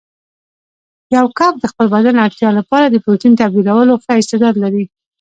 [1.15, 4.85] یو کب د خپل بدن اړتیا لپاره د پروتین تبدیلولو ښه استعداد لري.